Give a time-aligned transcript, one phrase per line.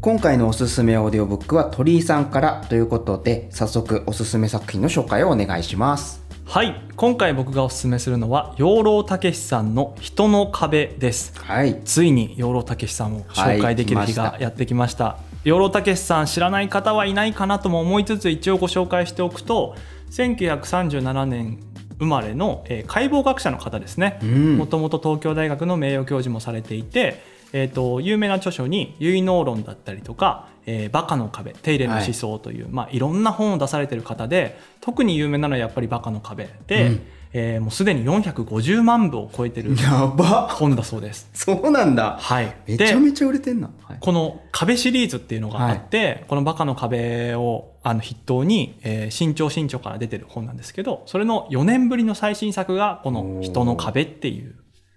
[0.00, 6.24] 今回のおすすめオーディオブックは鳥居さんからということで早速おすすめ作品の紹介をお願いします。
[6.44, 6.80] はい。
[6.94, 11.32] 今回僕がおすすめするのは養老孟司さんの「ヒトの壁」です。
[11.36, 11.80] はい。
[11.84, 19.74] ついに養老孟司さんを紹介できる日がやってきました,、養老孟司さん知らない方はいないかなとも思いつつ一応ご紹介しておくと
[20.12, 21.58] 1937年
[21.98, 24.20] 生まれの、えー解剖学者の方ですね。
[24.22, 24.56] うん。
[24.58, 27.20] もともと東京大学の名誉教授もされていて、
[27.52, 32.68] えー、と有名な著書に「結納論」だったりとか「えーバカの壁」「手入れの思想」という、い。
[32.70, 37.00] まあ、いろんな本を出されてる方で特に有名なのはやっぱり「バカの壁で」うん。
[37.32, 41.28] えーもうすでに450万部を超えてる本だそうです。
[41.34, 42.16] そうなんだ。
[42.18, 43.70] はい、めちゃでめちゃ売れてんな。
[43.82, 43.98] はい。
[44.00, 54.54] この壁シリーズっていうのがあって、この「バカの壁を」あの筆頭に、えー新潮新潮から出てる本なんですけどそれの4年ぶりの最新作がこの「人の壁」っていう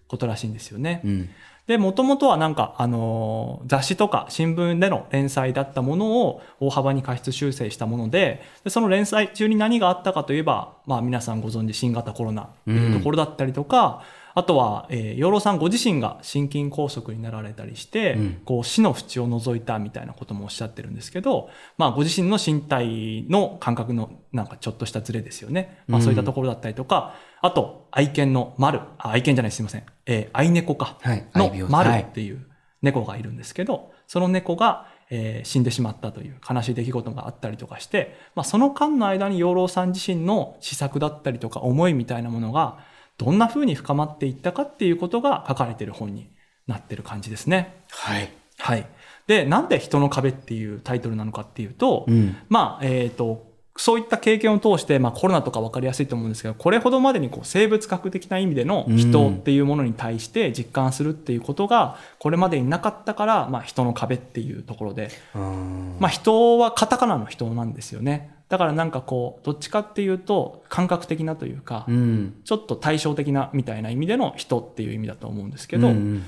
[0.08, 1.02] ことらしいんですよね。
[1.04, 1.30] うん
[1.72, 18.42] でもともとはなんか、あのー雑誌とか新聞での連載だったものを大幅に過失修正したものででその連載中に何があったかといえば、まあ、皆さんご存知新型コロナっていうところだったりとか、あとは、えー養老さんご自身が心筋梗塞になられたりして、うん。
[18.46, 28.80] こう死の淵を除いたみたいなこともおっしゃってるんですけど、まあ、ご自身の身体の感覚のなんかちょっとしたズレですよね、まあ、そういったところだったりとか、あと愛犬の丸。
[28.98, 30.98] あ愛犬じゃないすいません、えー愛猫か。
[31.02, 31.26] はい。
[31.36, 32.02] のマルはい。
[32.04, 32.46] っていう
[32.82, 42.80] 猫がいるんですけど、その猫が、えー死んでしまったという悲しい出来事があったりとかして、まあ、その間の間に養老さん自身の施策だったりとか思いみたいなものが
[43.18, 46.30] どんな風に深まっていったかっていうことが書かれている本に
[46.66, 47.84] なってる感じですね。
[47.90, 48.30] はい。
[48.58, 48.88] はい、
[49.28, 52.38] でなんで「人の壁」っていうタイトルなのかっていうと、うん。
[52.48, 53.51] まあえー、と
[53.82, 68.36] そういった経験を通して、まあ、コロナとか分かりやすいと思うんですけどこれほどまでにこう生物学的な意味での人っていうものに対して実感するっていうことがこれまでになかったから、まあ、人の壁っていうところで、まあ、人はカタカナの人なんですよね。
[68.50, 72.36] だからなんかこうどっちかっていうと感覚的なというか、うん。
[72.44, 76.24] ちょっと対照的なみたいな意味での人っていう意味だと思うんですけど、うん。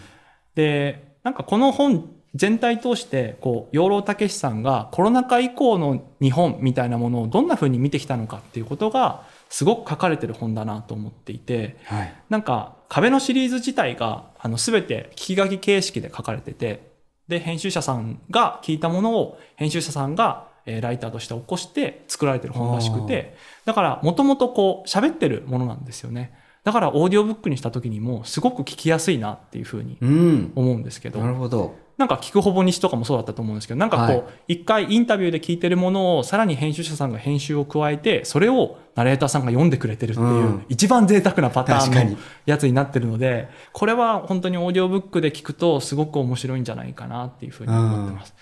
[0.56, 12.14] でなんかこの本全体通してこう養老孟司さんがコロナ禍以降の日本みたいなものをどんな風に見てきたのかっていうことがすごく書かれてる本だなと思っていてはい。
[12.30, 16.92] なんか壁のシリーズ自体があの全て聞き書き形式で書かれてて
[17.28, 23.36] で編集者さんが聞いたものを編集者さんがえーライターとして起こして作られてる本らしくて
[23.66, 26.34] だからもともとこう喋ってるものなんですよね。
[26.64, 30.52] だからオーディオブックにした時にもすごく聞きやすいなっていう風にうん。
[30.56, 31.20] 思うんですけど。
[31.20, 34.14] なるほどなんか聞くほぼ西とかもそうだったと思うんですけどなんかこう、は
[34.48, 34.56] い。
[34.56, 40.66] 一回インタビューで聞いてるものをさらに編集者さんが編集を加えてそれをナレーターさんが読んでくれてるっていう、うん。
[40.70, 48.34] 一番贅沢なパターンのやつになってるのでこれは本当にオーディオブックで聞くとすごく面白いんじゃないかなっていうふうに思ってます。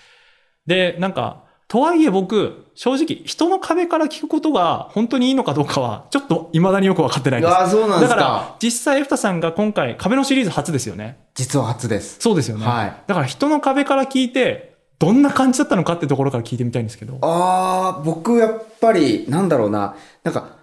[0.66, 7.50] でなんかとはいえ僕正直人の壁から聞くことが本当にいいのかどうかはちょっと未だによく分かってないです。
[7.50, 11.16] ああそうなんでだからすか実際エフタさんが今回壁のシリーズ初ですよね。
[11.34, 12.66] 実は初ですそうですよね。
[12.66, 17.16] はいだから人の壁から聞いて、どんな感じだったのかってところから聞いてみたいんですけど。
[17.22, 20.58] ああ僕やっぱりなんだろうななんか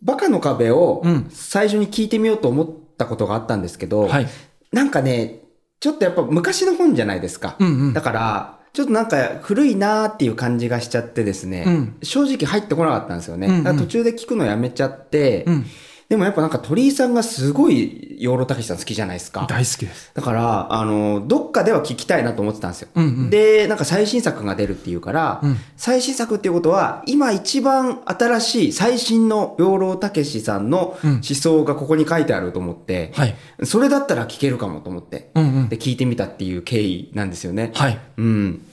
[0.00, 4.26] バカの壁をうん最初に聞いてみようと思ったことがあったんですけど、はい。
[4.72, 5.40] なんかね
[5.80, 11.96] ちょっとやっぱ昔の本じゃないですか、うんうんだからちょっとなんか古いなーっていう感じがしちゃってですね、うん。
[12.02, 13.78] 正直入ってこなかったんですよね、うんうん。
[13.78, 15.66] 途中で聞くのやめちゃって、うん。
[16.14, 20.12] でもやっぱなんか鳥居さんがすごい養老たけしさん好きじゃないですか大好きです。
[20.14, 23.30] だからあのどっかでは聞きたいなと思ってたんですよ、うんうん。
[23.30, 33.34] でなんか最新作が出るっていうから、うん最新作っていうことは今一番新しい最新の養老たけしさんのうん思想がここに書いてあると思って、はい。
[33.64, 35.78] それだったら聞けるかもと思って、うんうんで、。
[35.78, 37.72] 聞いてみたっていう経緯なんですよね。
[37.74, 37.98] はい。
[38.16, 38.64] うん。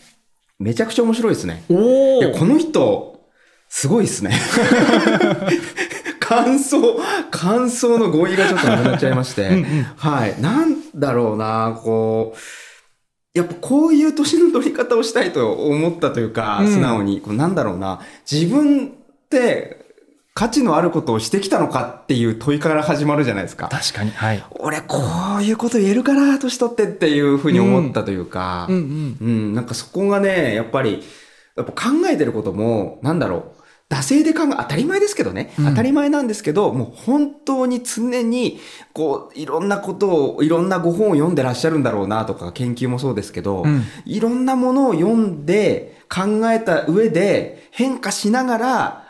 [0.59, 1.63] めちゃくちゃ面白いですね。
[1.69, 3.19] おこの人、
[3.73, 4.31] すごいですね。
[6.31, 6.99] 感想、
[7.29, 9.49] 感想の語彙がちょっとなくなっちゃいまして。
[9.49, 10.41] うんうんはい。
[10.41, 18.91] なんだろうな、こう、やっぱこういう年の取り方をしたいと思ったというか、うん素直に、こうなんだろうな、自分っ
[19.29, 19.81] て、
[20.33, 23.67] 価値のあることをしてきたのかっていう問いから始まるじゃないですか。
[23.67, 24.11] 確かに。
[24.11, 24.43] はい。
[24.51, 24.97] 俺、こ
[25.39, 29.17] ういうこと言えるかな、年取ってっていうふうに思ったというか、うんうん。
[29.19, 31.03] うん、なんかそこがね、やっぱり、
[31.57, 33.50] やっぱ考えてることも、なんだろう、
[33.91, 35.65] 惰性で考え、当たり前ですけどね、うん。
[35.65, 38.59] 当たり前なんですけど、もう本当に常に、
[38.93, 43.83] こう、いろんなことを、いろんなご本を読んでらっしゃるんだろうなとか、研究もそうですけど、うん。
[44.05, 49.05] いろんなものを読んで、考えた上で、変化しながら、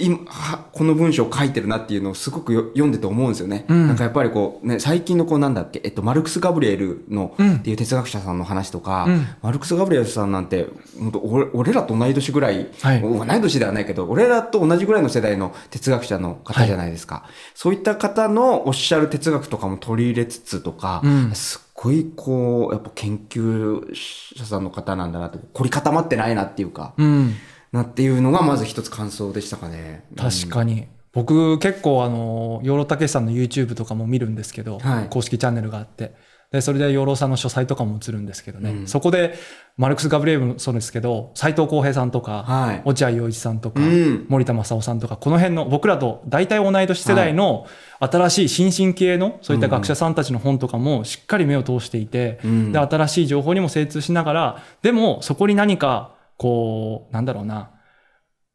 [0.00, 3.64] 今、はこの文章を書いてるなっていうのをすごくよ読んでて思うんですよね。
[3.68, 3.86] うん。
[3.86, 7.56] なんかやっぱりこう、ね、最近のこうなんだっけ、えっと、マルクス・ガブリエルの、うん。
[7.56, 9.26] っていう哲学者さんの話とか、うん。
[9.42, 10.68] マルクス・ガブリエルさんなんて、
[10.98, 13.00] 本当俺俺らと同い年ぐらい、はい。
[13.00, 17.24] 同い年ではないけど、俺らと同じぐらいの世代の哲学者の方じゃないですか。
[17.54, 21.30] そういった方のおっしゃる哲学とかも取り入れつつとか、うん。
[21.32, 27.34] すっごいこう、やっぱ研究者さんの方なんだなと、凝り固まってないなっていうか、うん。
[27.72, 30.04] なっていうのがまず一つ感想でしたかね。
[30.16, 30.86] 確かに。
[31.12, 36.14] 僕結構あの、養老たけしさんの YouTube とかも見るんですけど、はい公式チャンネルがあって。
[36.50, 38.70] で、それで養老さんの書斎とかも映るんですけどね。
[38.70, 39.34] うんそこで、
[39.76, 42.82] マルクス・ガブリエルもそうですけど、斎藤浩平さんとか、はい。
[42.84, 47.66] 落合陽一さんとか、うん森田正夫さんとか、この辺の僕らと大体同い年世代の
[48.00, 57.72] 新しい新進系のそういった学者さんたちの本とかもしっかり目を通していて、うんで、新しい情報にも精通しながら、でもそこに何か、こう、なんだろうな、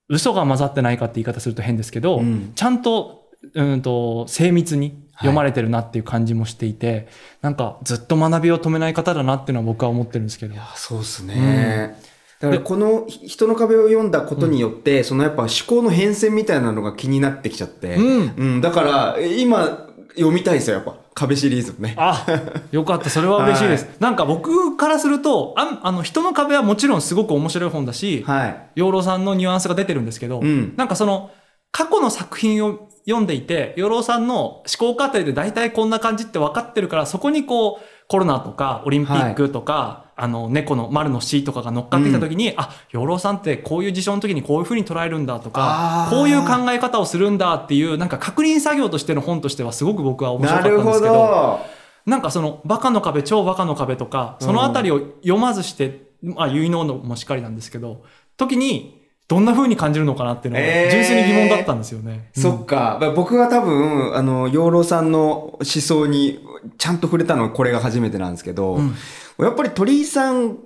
[0.10, 2.54] 嘘が混ざってないかって言い方すると変ですけど、うん。
[2.56, 7.08] ちゃんと、うんと、精密に読まれてるなっていう感じもしていて、
[7.42, 10.56] なんかずっと学びを止めない方だなっていうのは僕は思ってるんですけど。
[10.58, 11.98] あそうですね。
[12.40, 18.34] だからこの人の壁を読んだことによって、そのやっぱ思考の変遷みたいなのが気になってきちゃって、うん。
[18.36, 21.96] うん、だからえ今読みたいですよ、やっぱ壁シリーズね。
[21.98, 22.26] あ、
[22.72, 23.10] よかった。
[23.10, 23.88] それは嬉しいです。
[24.00, 28.70] なんか僕からすると、ああの、人の壁はもちろんすごく面白い本だし、はい。
[28.76, 31.32] 養老さんのニュアンスが出てるんですけど、うんなんかその、
[31.72, 51.60] 過去の作品を読んでいて、養老さんの思考過程で大体こんな感じって分かってるから、そこにこう、コロナとかオリンピックとか、あの、猫の丸の死とかが乗っかってきた時に、あ、養老さんってこういう事象の時にこういう風に捉えるんだとかこういう考え方をするんだっていう、なんか確認作業としての本としてはすごく僕は面白なかったんですけど、ど。
[52.06, 58.04] なんかその、バカの壁、超バカの壁とか、そのあたりを読まずして、まあ、結納のもしっかりなんですけど、
[58.38, 62.30] 時に、どんな風に感じるのかなっていうのが、えー純粋に疑問だったんですよね。
[62.34, 63.00] そっか。
[63.16, 66.40] 僕が多分、あの、養老さんの思想に
[66.78, 68.96] ちゃんと触れたのはこれが初めてなんですけど、うん
[69.40, 70.60] やっぱり鳥居さん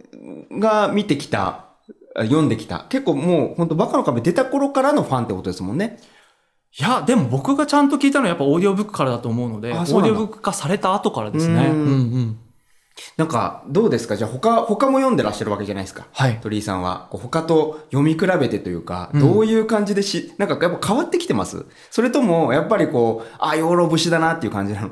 [0.60, 1.68] が見てきた、
[2.18, 6.00] 読んできた、結構もう本当バカの壁出た頃からのファンってことですもんね。
[6.78, 11.68] いや、でも僕がちゃんと聞いたのはやっぱオーディオブックからだと思うので、オーディオブック化された後からですね。
[11.68, 12.40] うんうんうん。
[13.16, 14.18] なんか、どうですか？
[14.18, 16.08] じゃあ他、他も読んでらっしゃるわけじゃないですか？
[16.12, 16.40] はい。
[16.42, 17.08] 鳥居さんは。
[17.12, 21.66] 他と読み比べてというか、うんどういう感じでし、なんかやっぱ変わってきてます？
[21.92, 24.90] それとも、やっぱりこう、あ、養老節だなっていう感じなの？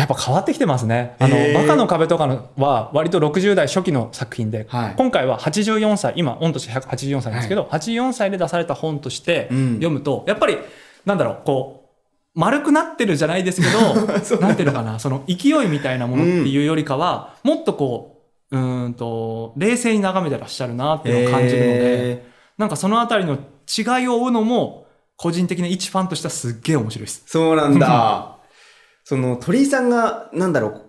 [0.00, 1.14] やっぱ変わってきてますね。
[1.18, 10.56] あの、バカの壁とかのは割と60代初期の作品で、はい今回は84歳、今、御年184歳ですけど、84歳で出された本としてうん読むと、やっぱり、
[11.04, 11.90] なんだろう、こ
[12.34, 22.26] う、丸くなってるじゃないですけど、 なんていうのかな、その勢いみたいなものっていうよりかは、もっとこう、うーんと、冷静に眺めてらっしゃるなっていうのを感じるので、え
[22.56, 24.86] なんかそのあたりの違いを追うのも、
[25.16, 27.24] 個人的な一ファンとしてはすっげえ面白いです。
[27.26, 28.36] ーそうなんだ。
[29.04, 30.82] その、鳥居さんが、なんだろう、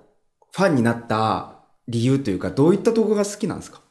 [0.51, 1.55] ファンになった
[1.87, 3.81] 理由というか、どういったとこが好きなんですか？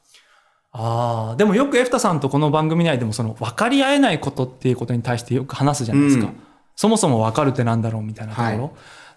[0.72, 6.26] ああ、でもよくエフタさんとこの番組内でもその分かり合えないことっていうことに対してよく話すじゃないですか。
[6.26, 6.40] うん
[6.76, 8.48] そもそも分かるってなんだろうみたいなところ。
[8.48, 8.70] はい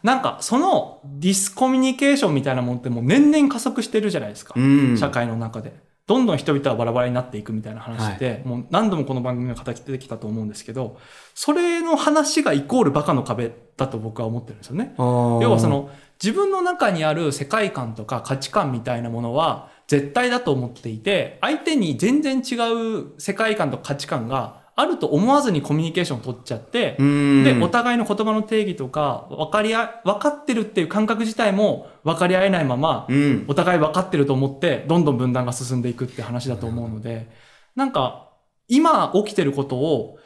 [0.04, 4.54] なんかそのディスコミュニケーションみたいなもんってもう年々加速してるじゃないですか。
[4.58, 4.98] うん。
[4.98, 5.74] 社会の中で。
[6.06, 10.98] どんどん人々はバラバラになっていくみたいな話って、もう何度もこの番組が語ってきたと思うんですけど、
[11.34, 14.94] それの話がイコールバカの壁だと僕は思ってるんですよね。
[14.98, 15.90] 要要はそ、の
[16.22, 22.56] 自分の中にある世界観とか価値観みたいなものは絶対だと思っていて相手に全然違
[23.02, 27.44] う世界観と価値観があると思わずにコミュニケーションを取っちゃってうん。
[27.44, 33.46] でお互いの言葉の定義とか分かりあ分かってるっていう感覚自体も分かり合えないままうん。
[33.48, 37.30] お互い分かってると思ってどんどん分断が進んでいくって話だと思うので
[37.76, 38.30] なんか
[38.68, 40.18] 今起きてることを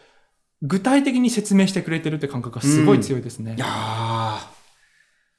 [0.62, 3.56] 具体的に説明してくれてるって感覚がすごい強いですね。
[3.56, 4.40] いやー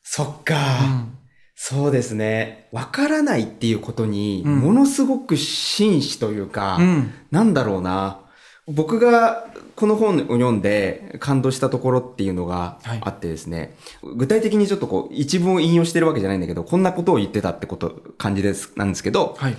[0.03, 1.19] そっか、うん
[1.61, 2.69] そうですね。
[2.71, 8.21] わからないっていうことに、うんものすごく真摯というか、うんなんだろうな。
[8.69, 9.47] 僕が
[9.77, 19.57] この本を読んで感動したところっていうのがはいあってですね、具体的にちょっとこう一文を引用してるわけじゃないんだけど、こんなことを言ってたってこと、感じです、なんですけど、はい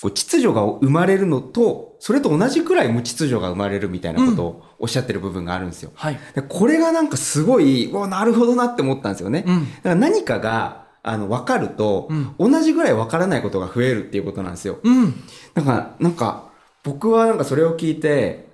[0.00, 5.90] こう秩序が生まれるのと、それと同じくらい無秩序が生まれるみたいなことをおっしゃってる部分があるんですよ。
[5.94, 6.18] はい。
[6.34, 9.42] でこれがなんかすごい、うわなるほどなって思ったんですよね。
[9.44, 9.64] うん。
[9.64, 14.78] だから何かが、あの、分かると、同じぐらい分からないことが増えるっていうことなんですよ。
[14.84, 15.14] うん。
[15.54, 16.48] だから、なんか、
[16.84, 18.47] 僕はなんかそれを聞いて、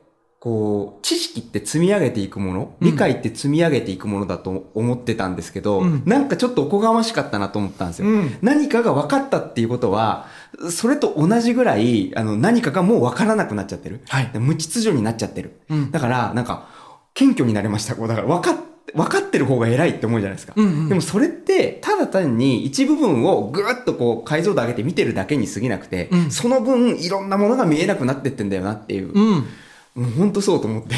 [0.44, 8.08] こう、知識って積み上げていくもの、うん理解って積み上げていくものだと思ってたんですけど、うんなんかちょっとおこがましかったなと思ったんですよ。
[8.08, 8.36] うん。
[8.42, 10.26] 何かが分かったっていうことは、
[10.70, 14.02] それと同じぐらい、あの、何かがもう分からなくなっちゃってる。
[14.06, 14.30] はい。
[14.34, 15.60] 無秩序になっちゃってる。
[15.70, 15.90] うん。
[15.90, 16.68] だから、なんか、
[17.14, 17.96] 謙虚になれました。
[17.96, 18.56] こう、だから分かっ、
[18.94, 20.52] 分かってる方が偉いって思うじゃないですか。
[20.56, 20.88] うんうん。
[20.90, 29.10] でもそれって、ただ単に一部分をぐーっとこう解像度上げて見てるだけに過ぎなくて、うんその分いろんなものが見えなくなってってんだよなっていう。
[29.12, 29.46] うん。
[29.94, 30.94] もう本当そうと思って。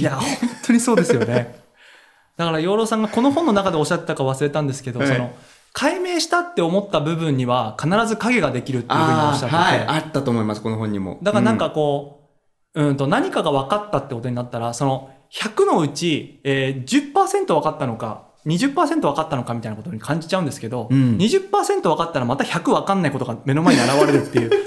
[0.00, 0.28] いや、本
[0.66, 1.60] 当にそうですよね。
[2.36, 5.34] だから、養老さんがこの本の中でおっしゃってたか忘れたんですけど、はいその、
[5.72, 9.86] 解明したって思った部分には必ず影ができるっていうふうにおっしゃってて、はい。
[9.86, 11.18] あったと思います、この本にも。
[11.22, 12.30] だからなんかこ
[12.74, 24.65] う、うん、と何かが分かったってことになったら、その100のうち、えー、10%分かったのか、20%分かったのかみたいなことに感じちゃうんですけど、うん20%分かったらまた100分かんないことが目の前に現れるっていう、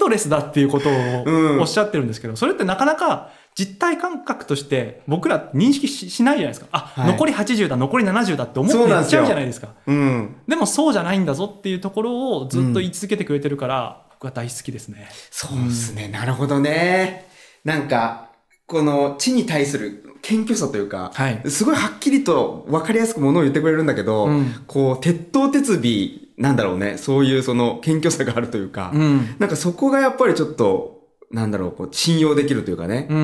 [0.00, 6.66] ドレスだっていうことうんをおっしゃってるんですけど、それってなかなか実体感覚として僕ら認識ししないじゃないですか。
[6.72, 9.68] あ、はい残り80だ、残り70だって思ってやっちゃうじゃないですか。
[9.86, 10.36] うん。
[10.48, 15.08] でもそうじゃないんだぞっていうところをずっと言い続けてくれてるから、僕は大好きですね。
[15.30, 17.28] そうですね、なるほどね。
[17.64, 18.30] なんか、
[18.66, 21.50] この知に対する謙虚さというか、はい。
[21.50, 26.96] すごいはっきりと分かりやすくものを言ってくれるんだけど、うんこう、鉄頭鉄尾なんだろうね。
[26.98, 29.36] そういうその謙虚さがあるというか、うん。
[29.38, 33.22] なんかそこがやっぱりちょっと、なんだろう、こう、信用できるというかね、うんう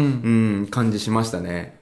[0.63, 1.77] ん、感じしましたね。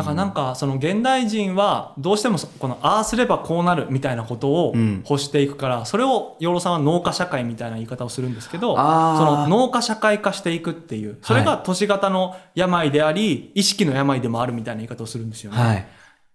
[0.00, 15.58] だからなんかその現代人はどうしてもそこのああすればこうなるみたいなことをうん欲していくからそれを養老さんは農家社会みたいな言い方をするんですけどその農家社会化していくっていうそれが都市型の病であり意識の病でもあるみたいな言い方をするんですよね。
[15.58, 15.86] はい。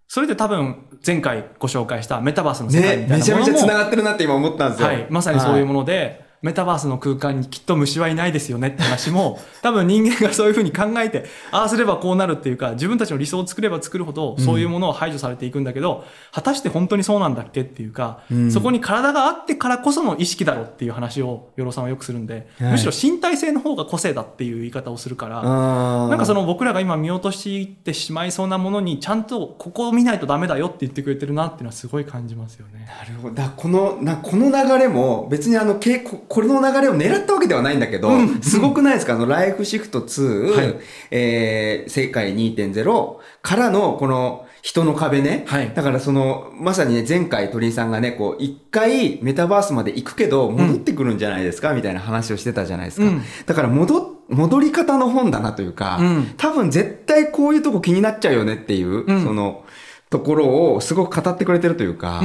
[0.08, 4.88] それで多分前回ご紹介したメタバースの世界みね、たいめちゃめちゃなものも繋がってるなって今思ったんですよ。
[4.88, 32.86] はい、まさにそういうもので、メタバースの空間にきっと虫はいないですよねって話も、 多分人間がそういうふうに考えて、ああすればこうなるっていうか、自分たちの理想を作れば作るほど、そういうものを排除されていくんだけど、果たして本当にそうなんだっけっていうか、うんそこに体があってからこその意識だろうっていう話を、与呂さんはよくするんで、はいむしろ身体性の方が個性だっていう言い方をするから、ななんかその僕らが今見落としてしまいそうなものにちゃんとここを見ないとダメだよって言ってくれてるなっていうのはすごい感じますよね。
[32.86, 33.36] なるほど。
[33.36, 36.00] だこの、な、この流れも、別にあの、け
[36.36, 38.42] ここれの流れを狙ったわけではないんだけど、うん。
[38.42, 39.14] すごくないですか？
[39.14, 40.76] あの、ライフシフト2、はい。
[41.12, 45.46] えー、世界2.0からの、この、人の壁ね。
[45.48, 45.72] はい。
[45.74, 53.08] だからその、まさにね、前回鳥居さんがね、こう、一回メタバースまで行くけど、戻ってくるんじゃないですか、みたいな話をしてたじゃないですか。
[53.08, 53.22] うん。
[53.46, 56.34] だから、戻、戻り方の本だなというか、うん。
[56.36, 59.24] 多分絶対こういうとこ気になっちゃうよねっていう、うん。
[59.24, 59.64] その、
[60.10, 62.22] ところをすごく語ってくれてるというか、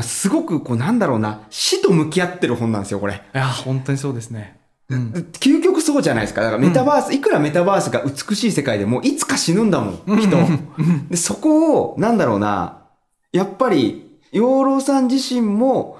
[0.00, 3.14] すごく、こう、なんだろうな、死と向き合ってる本なんですよ、これ。
[3.14, 4.56] いや、本当にそうですね。
[4.88, 5.12] うん。
[5.32, 6.42] 究極そうじゃないですか。
[6.42, 10.36] だからメタバース、いくらメタバースが美しい世界でも、いつか死ぬんだもん、人。
[11.10, 12.84] で、そこを、なんだろうな、
[13.32, 15.98] やっぱり、養老さん自身も、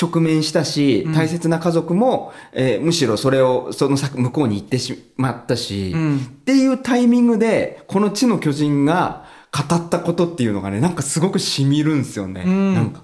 [0.00, 6.18] 直面したしうん、大切な家族も、えーむしろそれを、その先、向こうに行ってしまったし、うん。
[6.18, 9.24] っていうタイミングで、この地の巨人が
[9.54, 12.42] 語ったことっていうのがね、なんかすごく染みるんですよね。
[12.44, 13.02] うんなんか。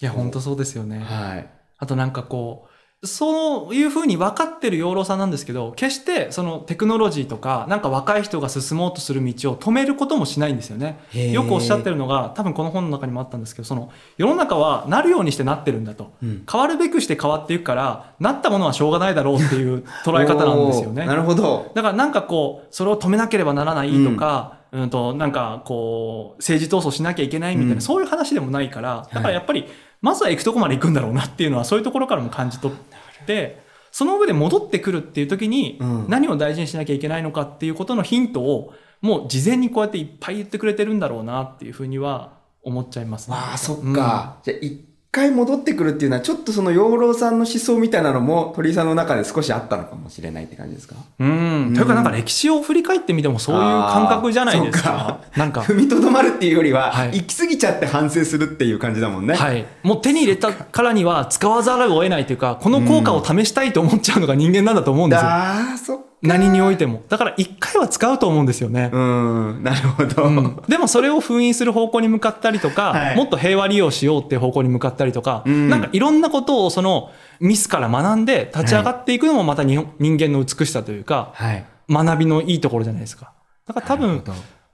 [0.00, 1.00] いや、本当そうですよね。
[1.00, 1.50] はい。
[1.78, 10.98] あとなんかこう、そういうふうに分かってる養老さんなんですけど、決してそのテクノロジーとか、なんか若い人が進もうとする道を止めることもしないんですよね。
[11.32, 16.12] よくおっしゃってるのが、多分この本の中にもあったんですけど、その世の中はなるようにしてなってるんだと。
[16.22, 21.06] うん変わるべくして変わっていくから、なったものはしょうがないだろうっていう捉え方なんですよね。
[21.06, 21.70] なるほど。
[21.74, 27.80] だからなんかこう、それを止めなければならないとか、うん、と、なんかこう、政治闘争しなきゃいけないみたいな、うん。
[27.80, 29.66] そういう話でもないから、だからやっぱり、
[30.00, 43.36] まずは行くとこまで行くんだろうなっていうのは、そういうところからも感じ取って、その上で戻ってくるっていう時にうん、何を大事にしなきゃいけないのかっていうことのヒントを、もう事前にこうやっていっぱい言ってくれてるんだろうなっていうふうには思っちゃいますね。
[43.36, 44.38] わあ、そっか。
[44.42, 44.80] じゃあ、一
[45.14, 50.96] 回戻ってくるっていうのは、ちょっとその養老さんの思想みたいなのも、鳥居さんの中で少しあったのかもしれないって感じですか？
[51.20, 51.72] うん。
[51.74, 55.20] というかなんか歴史を振り返ってみてもそういう感覚じゃないですか？
[55.36, 55.60] なんか。
[55.60, 59.34] 踏みとどまるっていうよりは、はい行き過ぎちゃって反省するっていう感じだもんね。
[59.34, 59.64] はい。
[59.82, 65.28] もう手に入れたからには使わざるを得ないというか、この効果を試したいと思っちゃうのが人間なんだと思うんですよ。
[65.28, 66.04] ああ、そっか。
[66.24, 67.02] 何においても。
[67.08, 68.90] だから一回は使うと思うんですよね。
[68.92, 70.24] うん、なるほど。
[70.24, 81.64] うんでもそれを封印する方向に向かったりとか、はいもっと平和利用しようっていう方向に向かったりとか、うんなんかいろんなことをそのミスから学んで立ち上がっていくのもまた日本人間の美しさというか、はい。
[81.88, 83.32] 学びのいいところじゃないですか。
[83.66, 84.22] だから多分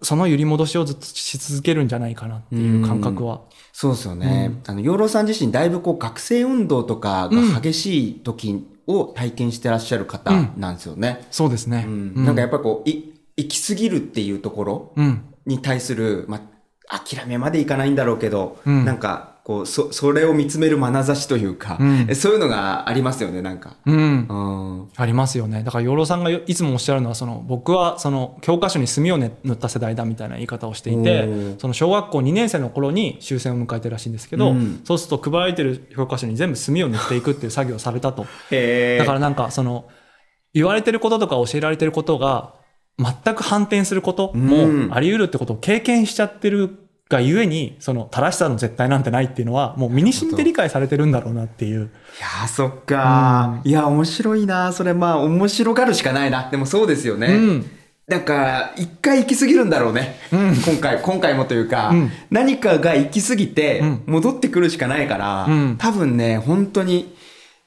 [0.02, 3.42] その揺り戻しをずっとし続けるんじゃないかなっていう感覚は。
[3.72, 4.60] そうですよね。
[4.66, 11.26] あの、養老さん自身、だいぶこう、学生運動とかが激しい時を体験してらっしゃる方なんですよね。
[11.30, 11.84] そうですね。
[11.86, 15.24] うんなんかやっぱこう、い、行き過ぎるっていうところうん。
[15.46, 16.40] に対する、ま
[16.88, 23.76] あ、諦めまでいかないんだろうけど、うんなんか、こう、そ、それを見つめる眼差しというか、うんそういうのがありますよね、なんか。
[23.86, 24.34] うんう。
[24.34, 24.88] ん。
[24.96, 25.62] ありますよね。
[25.62, 38.26] だから養老さんがいつもおっしゃるのはその僕はその教科書に墨をね塗った世代だみたいな言い方をしていおてーその小学校2年生の頃に終戦を迎えてるらしいんですけど、うんそうすると配られてる教科書に全部墨を塗っていくっていう作業をされたと。
[38.50, 39.86] へだからなんかその
[40.52, 42.54] 言われてることとか教えられてることが
[42.98, 44.46] 全く反転することうん
[44.88, 51.80] もあり得るってことを経験しちゃってるがゆえにその正しさの絶対なんてないっていうのはもう身に染みて理解されてるんだろうなっていう。
[51.80, 56.48] いやー、そっかー、いや、面白いなそれまあ、面白がるしかないな。
[56.50, 57.26] でもそうですよね。
[57.26, 57.70] うん
[58.06, 60.16] なんか、一回行き過ぎるんだろうね。
[60.32, 67.14] うん今回、今回もというか、うん何かが行き過ぎてうん、戻ってくるしかないから、うん多分ね、本当に、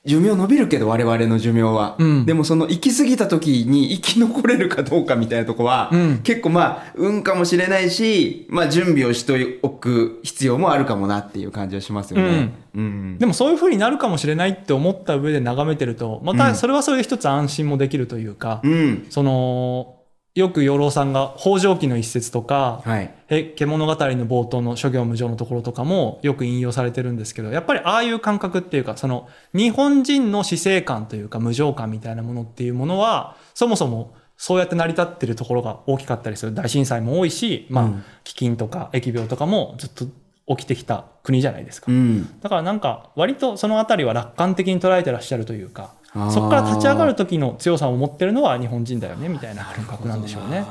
[0.06, 1.96] 寿命伸びるけど、我々の寿命は。
[1.98, 12.54] うんでもその行き過ぎた時に生き残れるかどうかみたいなとこは、うん結構まあ、運かもしれないし、まあ準備をしておく必要もあるかもなっていう感じはしますよね。
[12.76, 13.18] うん。
[13.18, 19.06] でもそういう風になるかもしれないって思った上で眺めてると、またそれはそれで一つ安心もできるというか、うん。
[19.10, 20.03] その、
[20.36, 23.14] よく養老さんが北条記の一節とか、はい。
[23.28, 36.54] へ獣語の冒頭の諸行無常のところとかもよく引用されてるんですけど、やっぱりああいう感覚っていうか、その日本人の死生観というか無常感みたいなものっていうものは、そもそもそうやって成り立ってるところが大きかったりする。
[36.56, 40.06] 大震災も多いし、まあ、うん飢饉とか疫病とかもずっと
[40.48, 41.92] 起きてきた国じゃないですか。
[41.92, 42.40] うん。
[42.42, 45.94] だからなんか割とそのあたりは楽観的に捉えてらっしゃるというか
[46.32, 50.66] そこから立ち上がる時の強さを持ってるのは日本人だよねみたいな感覚なんでしょうね。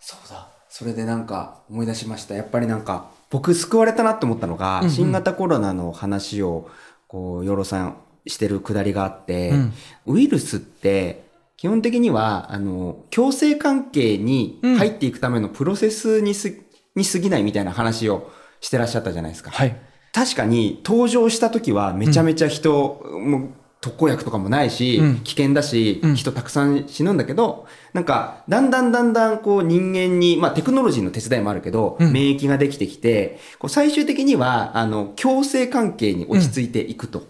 [0.00, 0.48] そうだ。
[0.68, 2.34] それでなんか思い出しました。
[2.34, 6.68] やっぱりなんか、僕救われたなって思ったのが、うんうん新型コロナの話を、
[7.08, 9.72] こう、ヨロさんしてるくだりがあって、うん
[10.06, 11.24] ウイルスって、
[11.56, 16.60] 基本的には、あの、共生関係に入っていくためのプロセスにす、
[16.94, 19.50] に過ぎないみたいな話をしてらっしゃったじゃないですか。
[19.50, 19.76] はい。
[20.12, 23.50] 確かに登場した時はめちゃめちゃ人、もう
[23.86, 37.22] 特効薬とかもないし、うん危険だし、うん人たくさん死ぬんだけど、なんか、だんだんだんだんこう人間に、まあテクノロジーの手伝いもあるけど、うん免疫ができてきて、こう最終的には、あの、共生関係に落ち着いていくと。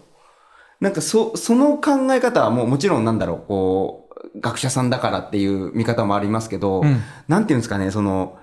[0.79, 8.37] なんかそ、その考え方はもうもちろんなんだろう、こう、学者さんだからっていう見方もありますけど、うんなんていうんですかね、その、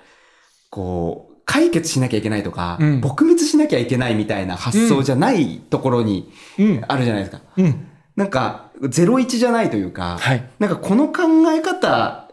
[0.71, 6.85] こう、解決しなきゃいけないとか、うん撲滅しなきゃいけないみたいな発想じゃないところにうん。
[6.89, 7.43] あるじゃないですか。
[7.57, 7.89] うん。
[8.17, 10.49] なんか、01じゃないというか、はい。
[10.59, 12.29] なんかこの考え方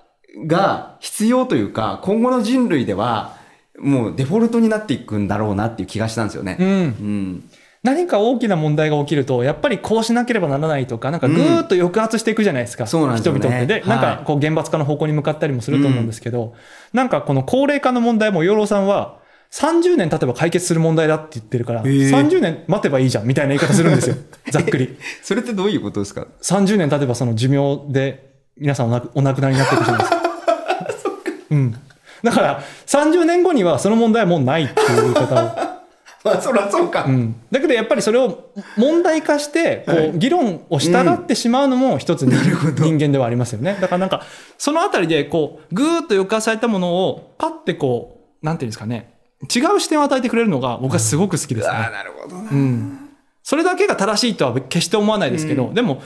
[0.46, 3.36] が必要というか、今後の人類では、
[3.80, 6.58] もうデフォルトになっていくんだろうなっていう気がしたんですよね。
[6.60, 6.68] うん。
[6.68, 7.50] うん。
[7.84, 12.86] 何か大きな問題が起きると、やっぱりこうしなければならないとか、なんかぐーっと抑圧していくじゃないですか。
[12.86, 13.66] そうなんでね人々って。
[13.66, 16.54] で、はいなんかこう厳罰化の方向に向かったりもすると思うんですけど、
[16.94, 19.21] なんかこの高齢化の問題も養老さんは、
[19.52, 24.16] 30年経てば解決する問題だって言ってるから、へー30年待てばいいじゃんみたいな言い方するんですよ。
[24.50, 24.98] ざっくり。
[25.22, 30.22] それってどういうことですか？30年経てばその寿命で皆さんお亡くなりになっていくじゃないですか。
[31.52, 31.76] うん。
[32.24, 35.72] だから、30年後にはその問題はもうないっていう言い方を。
[36.24, 37.06] まあ、そらそうか。
[37.06, 43.76] うん、だけどやっぱりそれを問題化してこはいう議論を従ってしまうのも一つ人間ではありますよね。
[43.82, 44.22] だからなんか
[44.60, 49.12] そのあたりでこうぐーっと抑圧されたものをパッてこうなんていうんですかね
[49.44, 51.74] 違う視点を与えてくれるのが僕はすごく好きですね。
[51.74, 52.50] ああ、なるほどな。
[52.52, 53.10] うん、
[53.44, 56.02] それだけが正しいとは決して思わないですけど、でも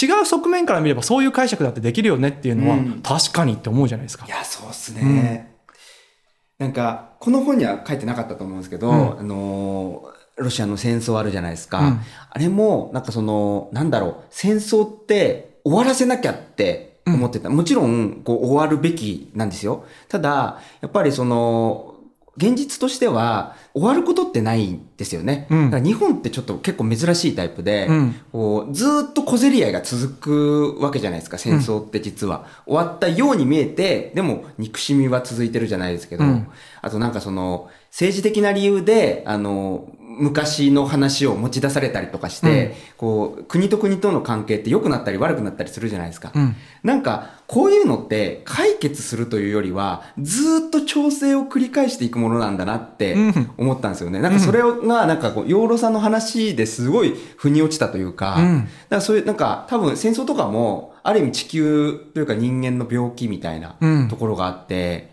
[0.00, 4.28] 違う側面から見ればそういう解釈だってできるよねっていうのは、うん確かにって思うじゃないですかい。
[4.28, 5.52] や、そうっすね。
[6.58, 11.80] なんか、この本には書いてなかったと思うんですけど、うんあのーロシアの戦争あるじゃないですか。
[11.80, 17.50] うんあれも、なんかその、なんだろう、戦争って終わらせなきゃって思ってた。
[17.50, 19.84] もちろん、こう、終わるべきなんですよ。
[20.08, 21.91] ただ、やっぱりその、
[22.36, 25.46] 現実としては、終わることってないんですよね。
[25.50, 32.46] うんだから日本ってちょっと結構珍しいタイプで、うんこうずーっと小競り合いが続くわけじゃないですか、戦争って実は。
[32.66, 36.48] 終わったように見えて、でも憎しみは続いてるじゃないですけど、うん
[36.80, 39.86] あとなんかその、政治的な理由で、あの、
[40.18, 46.32] 昔の話を持ち出されたりとかして、こう、国と国との関係って良くなったり悪くなったりするじゃないですか。
[46.34, 46.56] うん。
[46.82, 54.20] なんか、こういうのって解決するというよりは、ずーっと調整を繰り返していくものなんだなってうん思ったんですよね。
[54.20, 65.12] なんかそれが、なんかこう、養老さんの話ですごい腑に落ちたというか、うんだからそういう、なんか多分戦争とかも、ある意味地球というか人間の病気みたいなうんところがあって、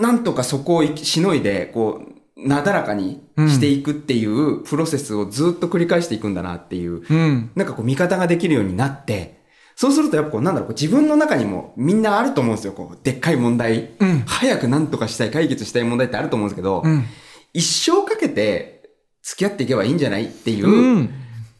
[0.00, 7.50] なんとかそこをしのいで、こう、なだらかにしていくっていうプロセスをずっと繰り返していくんだなっていう、うん。
[7.54, 9.44] なんかこう味方ができるようになって、
[9.76, 12.72] そうするとやっぱこうなんだろう、自分の中にもみんなあると思うんですよ。
[12.72, 13.90] こう、でっかい問題。
[13.98, 17.04] うん早くなんとかしたい、解決したい問題ってあると思うんですけど、うん。
[17.52, 18.90] 一生かけて
[19.22, 21.10] 付き合っていけばいいんじゃないっていう、うん。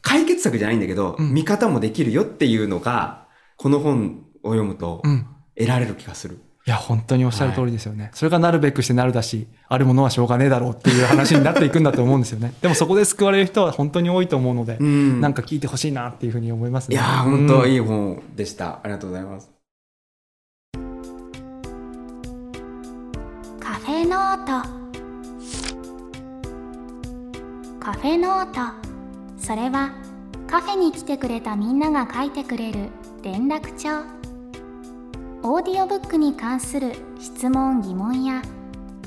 [0.01, 5.25] 解決策じゃないんだけど、うん見方もできるよっていうのが、この本を読むとうん。
[5.57, 6.39] 得られる気がする。
[6.67, 8.09] いや、本当におっしゃる通りですよね。
[8.13, 12.55] それがなるべくしてなるだし、あるものはしょうがねえだろうっていう話になっていくんだと思うんですよね。
[12.61, 16.95] でもそこで救われる人は本当に多いと思うので、うんなんか聞いてほしいなっていうふうに思いますね。
[16.95, 18.79] いやー、本当うんいい本でした。
[18.81, 19.51] ありがとうございます。
[23.59, 24.85] カフェノート
[27.79, 28.61] カフェノート
[29.37, 29.91] それは
[30.47, 32.89] カフェに来てくれたみんなが書いてくれる
[33.21, 34.24] 連絡帳
[35.47, 38.41] オーディオブックに関する質問疑問や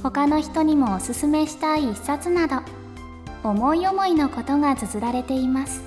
[0.04, 2.58] 他の人にもおすすめしたい一冊など
[3.42, 5.82] 思い思いのことが綴られています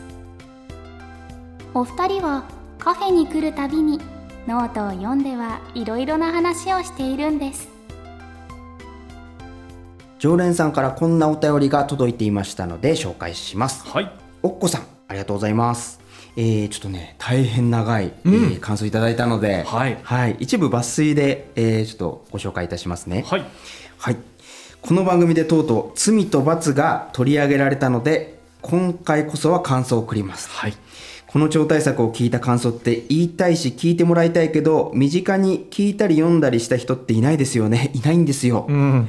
[1.74, 2.44] お二人は
[2.80, 4.02] カフェに来るたびに
[4.46, 7.70] ノートを読んではいろいろな話をしているんです
[10.20, 13.90] 常連さんからこんなお便りが届いていましたので紹介します。
[13.90, 14.12] はい。
[14.44, 16.01] おっこさん、ありがとうございます。
[16.36, 20.38] えー、ちょっとね、大変長い、うんえー感想いただいたので、はいはい。
[20.40, 23.26] 一部抜粋で、えー、ちょっとご紹介いたしますね。
[23.28, 23.46] はい。
[23.98, 24.18] はい。
[24.82, 30.50] この番組でとうとう、罪と罰が取り上げられたので、今回こそは感想を送ります。
[30.50, 30.74] はい。
[31.28, 37.92] この超大作を聞いた感想って言いたいし聞いてもらいたいけど、身近に聞いたり読んだりした人っていないですよね。
[37.94, 38.66] いないんですよ。
[38.68, 39.08] うん。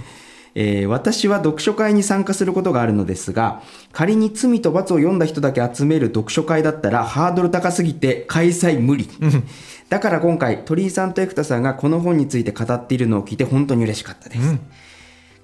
[0.55, 3.63] えー私は読書会に参加することがあるのですが、
[3.93, 9.09] 仮に罪と罰を読んだ人だけ集める読書会だったらハードル高すぎて開催無理。
[9.89, 14.41] だから今回、鳥居さんと生田さんがこの本について語っているのを聞いて本当に嬉しかったです。
[14.41, 14.61] うん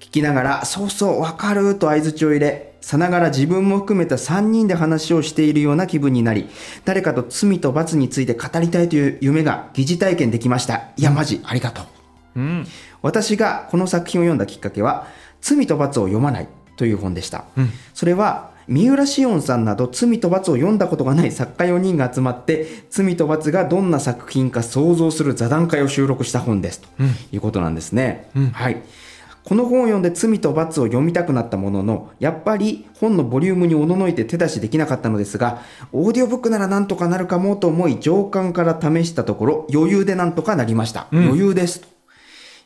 [0.08, 6.48] 聞きながら、そうそう、わかると合図を入れ、さながら自分も含めた3人で話をしているような気分になり、
[6.86, 10.84] 誰かと罪と罰について語りたいという夢が疑似体験できました。
[10.96, 11.84] いや、マジ、ありがとう。
[12.36, 12.66] うん。
[13.02, 15.06] 私がこの作品を読んだきっかけは
[15.40, 17.70] 「罪と罰を読まない」という本でした、うん。
[17.94, 27.14] それは三浦紫音さんなど罪と罰を読んだことがない作家4人が集まって罪と罰がどんな作品か想像する座談会を収録した本ですとうん。
[27.32, 28.50] いうことなんですね、うん。
[28.50, 28.82] はい。
[29.48, 41.06] この本を読んで罪と罰を読みたくなったものの、やっぱり本のボリュームにおののいて手出しできなかったのですが、オーディオブックならなんとかなるかもと思い、上巻から試したところ、余裕でなんとかなりました。
[41.12, 41.24] うん。
[41.28, 41.80] 余裕です。
[41.80, 41.86] と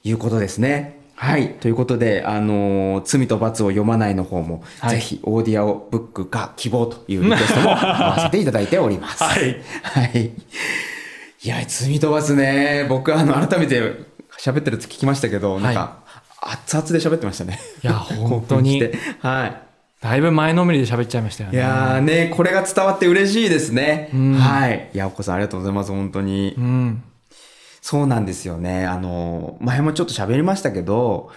[0.04, 1.00] いうことですね。
[1.14, 1.50] はい。
[1.54, 9.22] ということで、あのー罪と罰を読まないの方も、はいぜひ、オーディオブックか希望というリクエストも 合わせていただいております。
[9.22, 9.56] はい。
[9.82, 10.30] はい。
[11.44, 13.80] いや、罪と罰ね、僕、あの、改めて
[14.40, 15.98] 喋ってると聞きましたけど、なんか、
[16.40, 17.60] 熱々で喋ってましたね。
[17.84, 18.82] いや 本当に
[19.20, 19.56] はい。
[20.00, 21.60] だいぶ前のめりで喋っちゃいましたよいね。
[21.60, 24.10] やーね、これが伝わって嬉しいですね。
[24.12, 24.90] うんはい。
[24.92, 26.54] いや、お子さんありがとうございます、本当に。
[26.58, 27.02] うん。
[27.82, 28.86] そうなんですよね。
[28.86, 31.30] あの、前もちょっと喋りましたけど、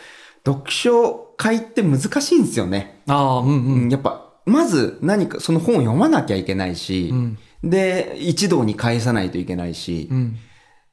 [0.45, 3.01] 読書会って難しいんですよね。
[3.07, 3.51] ああ、うんう。
[3.51, 10.35] うんん、やっぱ、まず何かその本を読まなきゃいけないし、うんで、一堂に返さないといけないし、うん。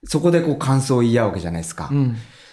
[0.04, 1.90] そこでこう感想を言い合うわけじゃないですか。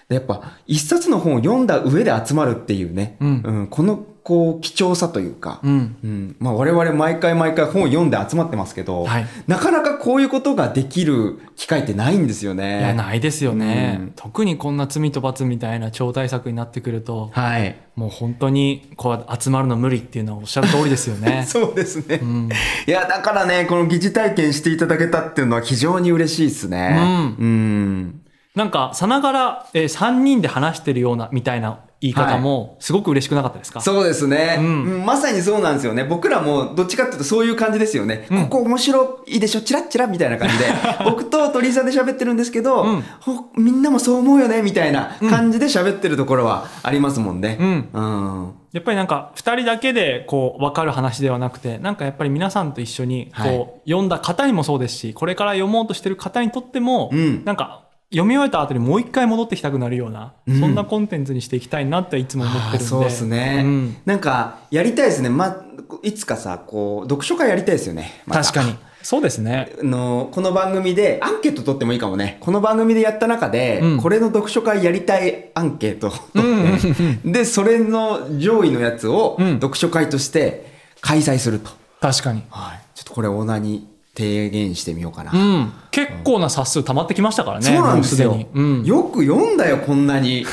[0.09, 5.97] やっぱ、一冊の本を読んだ上で集まるっていうね、うんこの、こう、貴重さというか、うん。
[6.03, 12.79] うんまあ我々毎回毎回本を読んで集まってますけど、はいなかなかこういうことができる機会ってないんですよね。
[12.79, 17.75] いや、ないですよね、うん特にこんな罪と罰みたいな超大作になってくると、はい。
[17.95, 21.43] もう本当にこう集まるの無理っていうのはおっしゃる通りですよね。
[21.49, 22.19] そうですね。
[22.21, 22.49] うん。
[22.85, 26.99] いや、だからね、この疑似体験していただけたっていうのは非常に嬉しいですね。
[26.99, 28.21] うんうん。
[28.53, 34.65] なんか、さながら、えー、3人で話してるようなみたいな言い方も、すごく嬉しくなかったですか、そうですね、うん。
[34.83, 36.03] うんまさにそうなんですよね。
[36.05, 38.25] 僕らもどっちかっていうとそういう感じですよね。
[38.31, 38.43] うん。
[38.43, 39.61] ここ面白いでしょ？
[39.61, 40.65] チラッチラみたいな感じで。
[41.03, 43.03] 僕と鳥居さんで喋ってるんですけど、うん。
[43.19, 44.61] ほみんなもそう思うよね？
[44.61, 47.57] みたいな感じで喋ってるところはありますもんね。
[47.59, 47.89] うん。
[47.91, 48.53] うん。
[48.71, 53.67] やっぱりなんか、2人だけでこう、分かる話ではなくて、なんかやっぱり皆さんと一緒に、こう、はい。
[53.89, 57.43] 読んだ方にもそうですし、これから読もうとしてる方にとっても、うん。
[57.45, 62.79] なんか、読み終えた後にもう一回戻ってきたくなるような、うんそんなコンテンツにしていきたいなっていつも思ってるんで。
[62.79, 65.29] そうですね、うんなんか、やりたいですね。
[65.29, 65.63] ま、
[66.01, 68.23] いつかさ、こう、読書会やりたいですよね。
[68.25, 68.75] また確かに。
[69.03, 69.71] そうですね。
[69.79, 72.37] あの、この番組でアンケート取ってもいいかもね。
[72.41, 80.65] この番組でやった中で、うんこれの読書会やりたいアンケートを取って、 で、それの上位のやつをうん読書会として
[81.01, 81.69] 開催すると。
[82.01, 82.43] 確かに。
[82.49, 82.79] はい。
[82.95, 83.87] ちょっとこれオーナーに
[84.19, 85.31] 提言してみようかな。
[85.31, 85.71] うん。
[85.91, 87.65] 結構な冊数溜まってきましたからね。
[87.65, 88.83] そうなんですよもうん。
[88.83, 90.45] よく読んだよ、こんなに。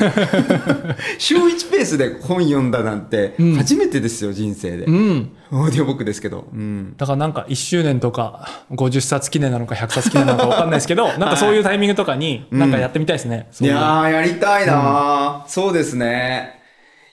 [1.19, 4.85] 週1ペースで本読んだなんてうん、初めてですよ、人生で。
[4.85, 5.31] うん。
[5.51, 6.47] オーディオブックですけど。
[6.53, 6.95] うん。
[6.95, 13.49] だからなんか1周年とか50冊記念なのか100冊記念なのか分かんないですけど、 なんかそういうタイミングとかになんかやってみたいですね。
[13.59, 16.56] いやー、やりたいなー、そうですね。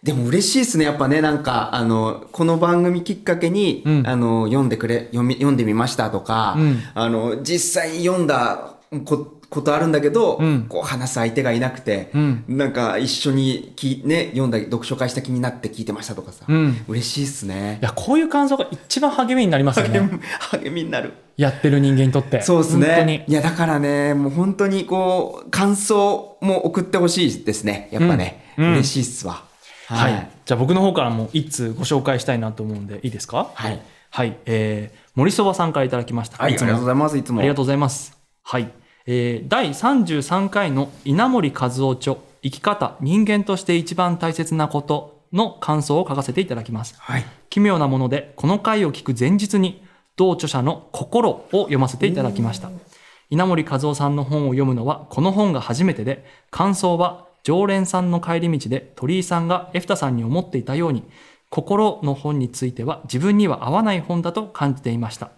[0.05, 0.85] でも嬉しいですね。
[0.85, 8.75] やっぱね、なんか、あの、この番組きっかけに、うんあの、読んでくれ、読み、読んでみましたとか、うんあの、実際に読んだ
[9.07, 17.85] こことあるんだけど、うんこう話す相手がいなくて、うんなんか一緒にき、ね、読んだ、読書会した気になって聞いてましたとかさ、うん嬉しいっすねい。
[17.85, 20.21] や、こういう感想が一番励みになりますよ励みね。
[20.53, 21.15] 励みになる。
[21.39, 22.43] やってる人間にとって。
[22.43, 23.25] そうです本当にね。
[23.27, 27.89] いや、だからね、もう本当にこう、感想も送ってほしいですね。
[27.91, 28.43] やっぱね。
[28.59, 29.43] うんうん嬉しいっすわ。
[29.87, 30.31] はい。
[30.45, 33.51] じゃあ僕の方からも一通ご紹介したいなと思うんで、いいですか？
[33.55, 33.81] はい。
[34.11, 34.37] はい。
[34.47, 36.39] えー、森そばさんからいただきました。
[36.39, 37.19] はい、ありがとうございます。
[37.19, 37.41] いつも。
[37.41, 38.17] ありがとうございます。
[38.43, 38.71] はい。
[39.07, 46.95] えー、第33回の稲森和夫著、生き方、人間として一番大切なことの感想を書かせていただきます。
[46.99, 47.25] はい。
[47.51, 49.85] 奇妙なもので、この回を聞く前日に、
[50.17, 52.71] 同著者の心を読ませていただきました。
[53.31, 61.05] 稲盛和夫さんの本を読むのは、この本が初めてで、感想は、常連さんの帰り道で鳥居さんがエフタさんに思っていたように、
[61.51, 65.31] 心の本については自分には合わない本だと感じていました。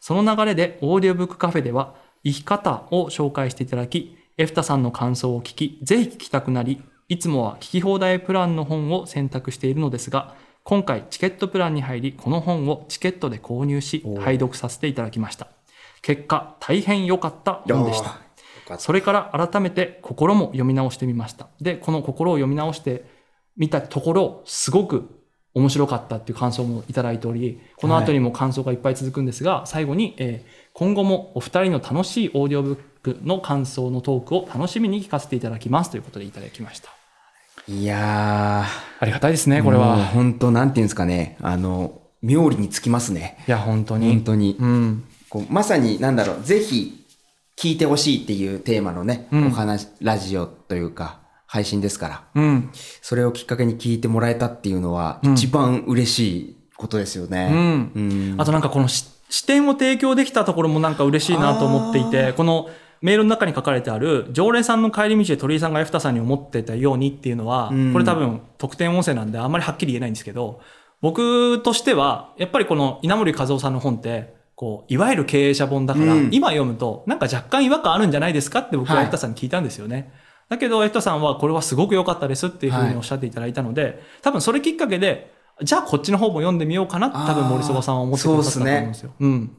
[0.00, 15.46] その流れでオーディオブックカフェでは生き方を紹介していただき、エフタさんの感想を聞き、ぜひ聞きたくなり、いつもは聞き放題プランの本を選択しているのですが、今回チケットプランに入り、この本をチケットで購入し、拝読させていただきました。
[16.02, 18.23] 結果、大変良かった本でした。
[18.78, 21.48] それから改めて心も読み直してみました。
[21.60, 23.04] で、この心を読み直して
[23.56, 25.20] みたところ、すごく
[25.54, 36.90] 面白かったっていう感想もいただいており、この後にも感想がいっぱい続くんですが、最後に、えー今後もお二人の楽しいオーディオブックの感想のトークを楽しみに聞かせていただきますということでいただきました。
[37.68, 38.64] いや
[38.98, 40.04] ありがたいですね、ー、これは。
[40.06, 41.38] 本当なんていうんですかね。
[41.40, 43.38] あの、妙利につきますね。
[43.46, 44.08] いや、本当に。
[44.08, 44.56] 本当に。
[44.58, 45.04] うん。
[45.30, 47.03] こうまさに、なんだろう、ぜひ、
[47.56, 52.24] 聞いてほしいっていうテーマのね、うんお話、ラジオというか、配信ですから。
[52.34, 52.70] うん。
[53.00, 57.48] それをきっかけに聞いてもらえたっていうのは、うん一番嬉しいことですよね。
[57.52, 62.68] うんうんあとなんかこのし視点を提供できたところもなんか嬉しいなと思っていて、この
[63.00, 70.60] メールの中に書かれてある、常連さんの帰り道で鳥居さんがエフタさんに思ってたようにっていうのは、うんこれ多分特典音声なんであんまりはっきり言えないんですけど、
[71.00, 80.12] 僕としては、やっぱりこの稲森和夫さんの本って、こう、いわゆる経営者本だから、うん今読むと、なんか若干違和感あるんじゃないですかって僕ははいエフタさんに聞いたんですよね。
[80.48, 89.14] だけど、エフタさんはこれはすごく良かったですっていうふうにおっしゃっていただいたので、多分それきっかけで、じゃあこっちの方も読んでみようかなって多分森そばさんは思ってくださったと思うんですよ。
[89.18, 89.56] うん。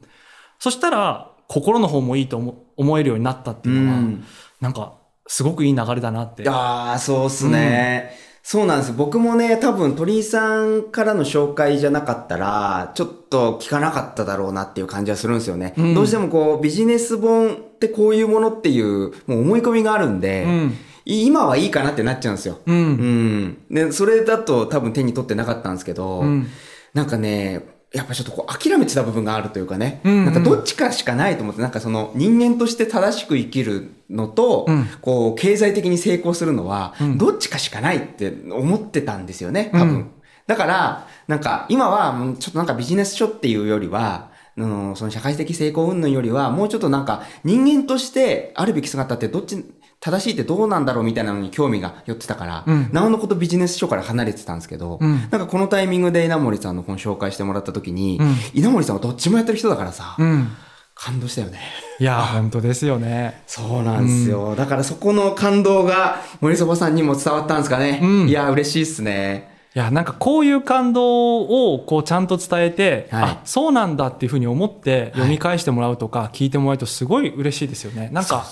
[0.58, 4.24] そしたら、心の方もいいと思思えるようになったっていうのは、うん
[4.60, 4.94] なんか、
[5.26, 6.48] すごくいい流れだなって。
[6.48, 8.12] ああ、そうっすね。
[8.48, 8.92] そうなんです。
[8.92, 15.74] 僕もね、多分鳥居さんからの紹介じゃなかったら、ちょっと聞かなかっただろうなっていう感じはするんですよね。
[15.76, 20.74] うんどうしてもこう、ビジネス本ってこういうものっていう、もう思い込みがあるんで、うん。
[21.04, 22.60] 今はいいかなってなっちゃうんですよ。
[22.64, 22.72] う。
[22.72, 23.58] うんん。
[23.68, 26.46] で、それだと多分手に取ってなかったんですけど、うん。
[26.94, 30.24] なんかね、やっぱちょっとこう諦めてた部分があるというかね、うんうん。
[30.26, 34.86] なんかどっちかしかないと思って、なんかその人間として正しく生きるのと、うん。
[35.00, 39.88] こう経済的に成功するのはうん、どっちかしかないって思ってたんですよね、多分。
[39.88, 40.10] うん
[40.46, 49.64] だから、なんか今はちょっとなんかビジネス書っていうよりは、あのその社会的成功云々よりは、もうちょっとなんか人間としてあるべき姿ってどっち、
[50.06, 60.48] 正しいってどうなんだろうみたいなのに興味が寄ってたから、うんなおのことビジネス書から離れてたんですけど、うんなんかこのタイミングで稲森さんの本紹介してもらった時に、うん稲森さんはどっちもやってる人だからさ、うん。
[60.94, 61.58] 感動したよね。
[61.98, 63.42] いや、本当ですよね。
[63.46, 64.54] そうなんですよ。
[64.56, 68.00] だからそこの感動が森そばさんにも伝わったんですかね。
[68.02, 69.55] うんいや、嬉しいっすね。
[69.76, 71.42] いや、なんかこういう感動
[71.74, 78.08] をこうちゃんと伝えて、はいあ、そうなんだっていうふうに思って読み返してもらうとか聞いてもらうとすごい嬉しいですよね。
[78.10, 78.46] なんか。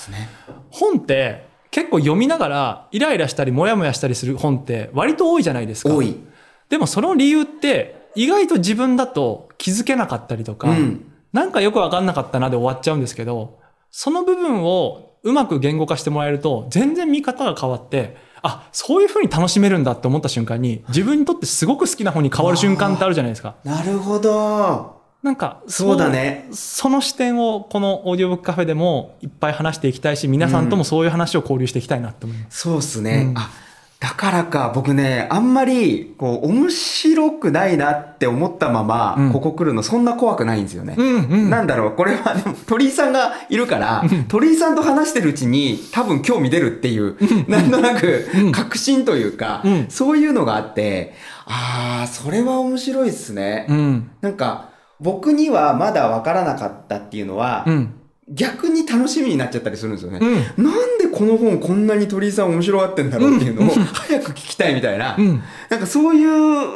[0.71, 5.95] 本って結構読みながらイライラしたりモヤモヤしたりする本って割と多いじゃないですか。
[5.95, 6.15] 多い。
[6.69, 13.59] でもその理由って意外と自分だと気づけなかったりとか、うんなんかよくわかんなかったなで終わっちゃうんですけど、
[13.91, 23.57] その部分をうまく言語化してもらえると全然見方が変わってあそういう風に楽しめるんだって思った瞬間に自分にとってすごく好きな方に変わる瞬間ってあるじゃないですか。
[23.65, 25.03] なるほど。
[25.23, 26.47] なんかそうだね。
[26.53, 32.61] その視点をこのオーディオブックカフェでもいっぱい話していきたいし皆さんともそういう話を交流していきたいなって思います。
[32.61, 33.29] そうっすね。
[33.31, 33.51] うんあ、
[34.05, 39.33] だからか、僕ね、あんまり、こう、面白くないなって思ったまま、うん。
[39.33, 40.95] ここ来るのそんな怖くないんですよね。
[40.99, 41.49] うんうん。
[41.49, 47.17] なんだろう、これはでも鳥居さんがいるから、鳥居さんと話してるうちに多分興味出るっていう、
[47.49, 48.53] なんとなくうん。
[48.53, 49.87] 確信というか、うん。
[49.89, 51.15] そういうのがあって、
[51.47, 53.65] ああ、それは面白いですね。
[53.71, 54.11] うん。
[54.21, 54.69] なんか、
[55.01, 57.95] 僕にはまだ分からなかったっていうのは、うん
[58.29, 60.19] 逆に楽しみになっちゃったりするんですよね。
[60.57, 66.25] うんなんでこの本こんなに鳥居さん面白がってんだろうっていうのを 早く聞きたいみたいな、うんなんかそうい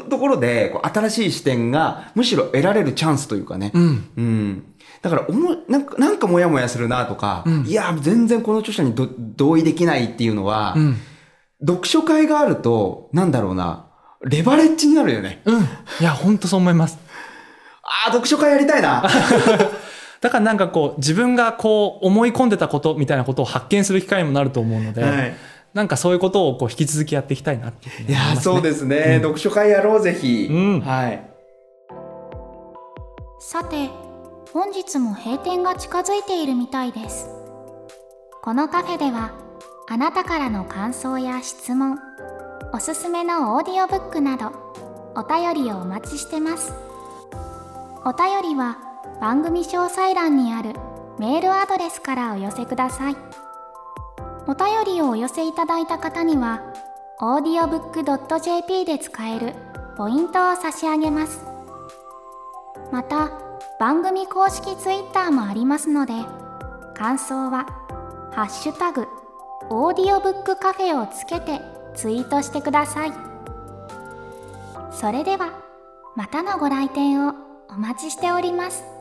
[0.00, 3.70] うところでこう新しい視点がむしろ得られるチャンスというかね。
[3.74, 4.64] うんうん。
[5.02, 10.96] だからおもなんか、なんかモヤモヤするなとか、うんいや、全然この著者にど同意できないっていうのは、うん
[11.60, 13.86] 読書会があると、なんだろうな、
[14.22, 15.42] レバレッジになるよね。
[15.44, 15.64] うんい
[16.02, 16.98] や本当そう思います。
[17.82, 19.02] ああ、読書会やりたいな。
[20.20, 25.34] だからなんかこう自分がこう思い込んでたことみたいなことを発見する機会にもなると思うので、はい
[25.74, 28.40] なんかそういうことをこう引き続きやっていきたいなっていうふうにいや。
[28.40, 30.48] そうですね、読書会やろう、ぜひ。
[30.50, 31.22] うんはい。
[33.38, 33.90] さて
[34.52, 37.28] 本日も閉店が近づいているみたいです
[38.42, 39.32] このカフェでは
[39.88, 41.98] あなたからの感想や質問
[42.72, 44.52] おすすめのオーディオブックなど
[45.14, 46.72] お便りをお待ちしてます
[48.04, 48.87] お便りは
[49.20, 50.74] 番組詳細欄にある
[51.18, 53.16] メールアドレスからお寄せください。
[54.46, 56.62] お便りをお寄せいただいた方には
[57.20, 59.54] audiobook.jp で使える
[59.96, 61.44] ポイントを差し上げます。
[62.92, 63.30] また
[63.80, 66.14] 番組公式 Twitter もありますので
[66.94, 67.66] 感想は
[68.32, 69.06] 「ハッシュタグ
[69.68, 71.60] オーディオブックカフェ」をつけて
[71.94, 73.12] ツイートしてください。
[74.92, 75.50] それでは
[76.16, 77.34] またのご来店を
[77.68, 78.97] お待ちしております。